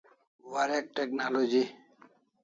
[0.51, 1.63] Warek technology